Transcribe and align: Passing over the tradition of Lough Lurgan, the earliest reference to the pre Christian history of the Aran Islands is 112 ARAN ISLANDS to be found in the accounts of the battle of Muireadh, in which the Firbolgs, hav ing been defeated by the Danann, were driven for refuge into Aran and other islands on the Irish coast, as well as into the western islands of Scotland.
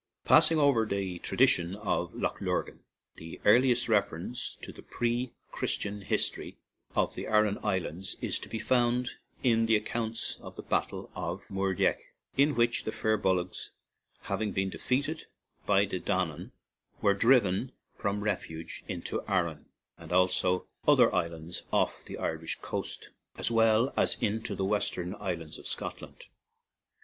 Passing 0.25 0.57
over 0.57 0.83
the 0.87 1.19
tradition 1.19 1.75
of 1.75 2.15
Lough 2.15 2.35
Lurgan, 2.41 2.79
the 3.17 3.39
earliest 3.45 3.87
reference 3.87 4.57
to 4.63 4.71
the 4.71 4.81
pre 4.81 5.31
Christian 5.51 6.01
history 6.01 6.57
of 6.95 7.13
the 7.13 7.27
Aran 7.27 7.59
Islands 7.63 8.17
is 8.19 8.39
112 8.39 8.39
ARAN 8.39 8.39
ISLANDS 8.39 8.39
to 8.39 8.49
be 8.49 8.59
found 8.59 9.09
in 9.59 9.65
the 9.67 9.75
accounts 9.75 10.37
of 10.41 10.55
the 10.55 10.63
battle 10.63 11.11
of 11.13 11.43
Muireadh, 11.51 11.97
in 12.35 12.55
which 12.55 12.83
the 12.85 12.91
Firbolgs, 12.91 13.69
hav 14.21 14.41
ing 14.41 14.53
been 14.53 14.71
defeated 14.71 15.27
by 15.67 15.85
the 15.85 15.99
Danann, 15.99 16.49
were 16.99 17.13
driven 17.13 17.71
for 17.93 18.11
refuge 18.13 18.83
into 18.87 19.21
Aran 19.31 19.67
and 19.99 20.11
other 20.11 21.13
islands 21.13 21.61
on 21.71 21.91
the 22.07 22.17
Irish 22.17 22.57
coast, 22.63 23.09
as 23.37 23.51
well 23.51 23.93
as 23.95 24.17
into 24.19 24.55
the 24.55 24.65
western 24.65 25.13
islands 25.19 25.59
of 25.59 25.67
Scotland. 25.67 26.23